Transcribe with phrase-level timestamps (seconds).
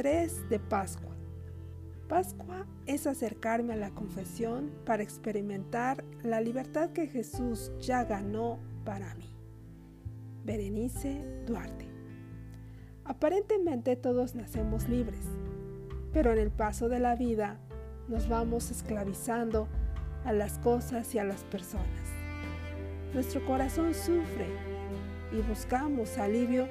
[0.00, 1.14] 3 de Pascua.
[2.08, 9.14] Pascua es acercarme a la confesión para experimentar la libertad que Jesús ya ganó para
[9.16, 9.28] mí.
[10.42, 11.86] Berenice Duarte.
[13.04, 15.26] Aparentemente todos nacemos libres,
[16.14, 17.60] pero en el paso de la vida
[18.08, 19.68] nos vamos esclavizando
[20.24, 22.08] a las cosas y a las personas.
[23.12, 24.46] Nuestro corazón sufre
[25.30, 26.68] y buscamos alivio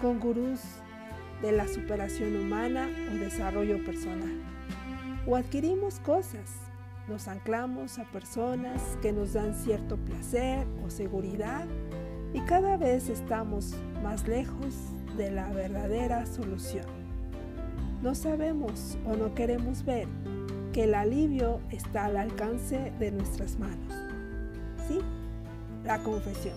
[0.00, 0.62] con gurús
[1.42, 4.42] de la superación humana o desarrollo personal.
[5.26, 6.52] O adquirimos cosas,
[7.08, 11.66] nos anclamos a personas que nos dan cierto placer o seguridad
[12.32, 14.74] y cada vez estamos más lejos
[15.16, 16.86] de la verdadera solución.
[18.02, 20.06] No sabemos o no queremos ver
[20.72, 23.94] que el alivio está al alcance de nuestras manos.
[24.86, 24.98] Sí,
[25.84, 26.54] la confesión.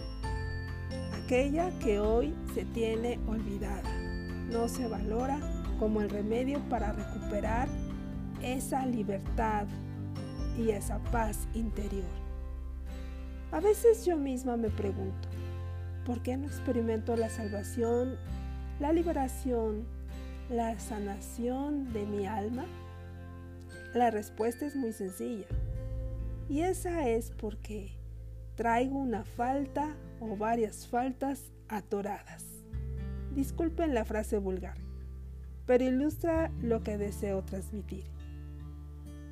[1.23, 3.98] Aquella que hoy se tiene olvidada.
[4.51, 5.39] No se valora
[5.79, 7.67] como el remedio para recuperar
[8.41, 9.67] esa libertad
[10.57, 12.09] y esa paz interior.
[13.51, 15.27] A veces yo misma me pregunto,
[16.05, 18.17] ¿por qué no experimento la salvación,
[18.79, 19.85] la liberación,
[20.49, 22.65] la sanación de mi alma?
[23.93, 25.47] La respuesta es muy sencilla.
[26.47, 27.91] Y esa es porque
[28.55, 32.59] traigo una falta o varias faltas atoradas.
[33.35, 34.77] Disculpen la frase vulgar,
[35.66, 38.05] pero ilustra lo que deseo transmitir.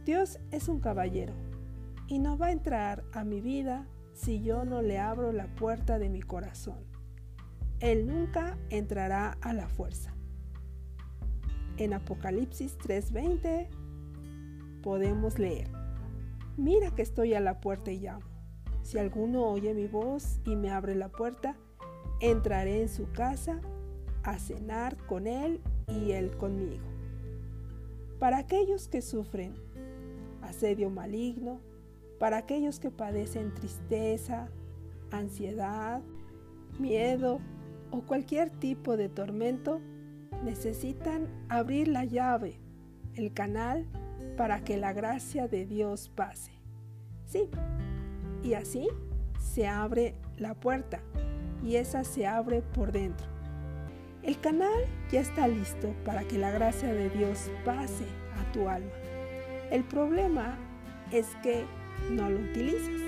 [0.06, 1.34] Dios es un caballero
[2.08, 6.00] y no va a entrar a mi vida si yo no le abro la puerta
[6.00, 6.80] de mi corazón.
[7.80, 10.14] Él nunca entrará a la fuerza.
[11.78, 13.68] En Apocalipsis 3:20
[14.81, 15.70] podemos leer,
[16.56, 18.25] mira que estoy a la puerta y llamo.
[18.81, 21.58] Si alguno oye mi voz y me abre la puerta,
[22.22, 23.59] entraré en su casa
[24.28, 26.83] a cenar con él y él conmigo.
[28.19, 29.56] Para aquellos que sufren
[30.41, 31.62] asedio maligno,
[32.19, 34.50] para aquellos que padecen tristeza,
[35.12, 36.01] ansiedad,
[36.78, 37.40] miedo
[37.90, 39.79] o cualquier tipo de tormento,
[40.44, 42.59] necesitan abrir la llave,
[43.16, 43.85] el canal
[44.35, 46.51] para que la gracia de Dios pase.
[47.24, 47.50] Sí,
[48.44, 48.90] y así
[49.40, 51.00] se abre la puerta
[51.63, 53.37] y esa se abre por dentro.
[54.27, 58.03] El canal ya está listo para que la gracia de Dios pase
[58.38, 58.91] a tu alma.
[59.71, 60.57] El problema
[61.13, 61.63] es que
[62.11, 63.01] no lo utilizas.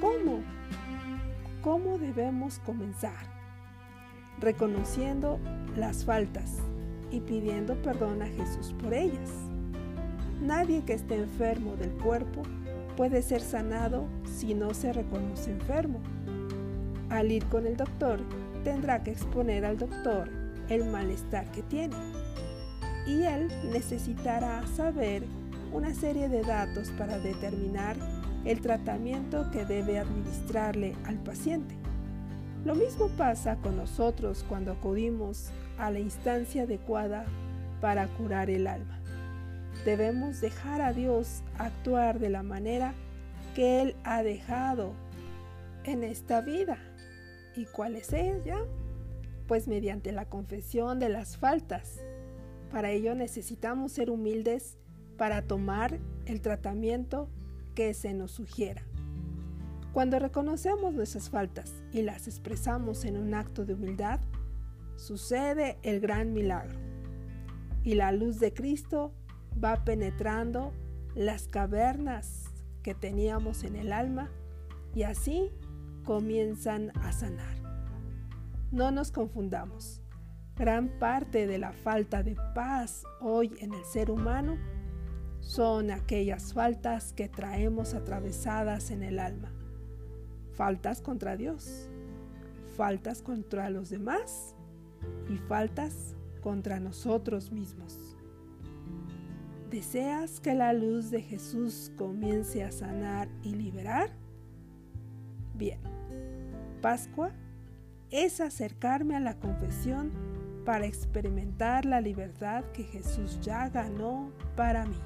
[0.00, 0.40] ¿Cómo?
[1.62, 3.28] ¿Cómo debemos comenzar?
[4.40, 5.38] Reconociendo
[5.76, 6.56] las faltas
[7.12, 9.30] y pidiendo perdón a Jesús por ellas.
[10.42, 12.42] Nadie que esté enfermo del cuerpo
[12.96, 16.00] puede ser sanado si no se reconoce enfermo.
[17.08, 18.18] Al ir con el doctor,
[18.66, 20.28] tendrá que exponer al doctor
[20.68, 21.94] el malestar que tiene.
[23.06, 25.22] Y él necesitará saber
[25.72, 27.96] una serie de datos para determinar
[28.44, 31.76] el tratamiento que debe administrarle al paciente.
[32.64, 37.24] Lo mismo pasa con nosotros cuando acudimos a la instancia adecuada
[37.80, 38.98] para curar el alma
[39.86, 42.92] debemos dejar a Dios actuar de la manera
[43.54, 44.94] que Él ha dejado
[45.84, 46.76] en esta vida.
[47.56, 48.58] ¿Y cuál es ella?
[49.48, 52.00] Pues mediante la confesión de las faltas.
[52.70, 54.76] Para ello necesitamos ser humildes
[55.16, 57.30] para tomar el tratamiento
[57.74, 58.82] que se nos sugiera.
[59.92, 64.20] Cuando reconocemos nuestras faltas y las expresamos en un acto de humildad,
[64.96, 66.78] sucede el gran milagro.
[67.82, 69.12] Y la luz de Cristo
[69.62, 70.74] va penetrando
[71.14, 72.44] las cavernas
[72.82, 74.30] que teníamos en el alma
[74.94, 75.50] y así
[76.06, 77.56] comienzan a sanar.
[78.70, 80.00] No nos confundamos.
[80.56, 84.56] Gran parte de la falta de paz hoy en el ser humano
[85.40, 89.52] son aquellas faltas que traemos atravesadas en el alma.
[90.52, 91.90] Faltas contra Dios,
[92.76, 94.54] faltas contra los demás
[95.28, 98.16] y faltas contra nosotros mismos.
[99.70, 104.10] ¿Deseas que la luz de Jesús comience a sanar y liberar?
[105.56, 105.80] Bien,
[106.82, 107.32] Pascua
[108.10, 110.12] es acercarme a la confesión
[110.66, 114.98] para experimentar la libertad que Jesús ya ganó para mí.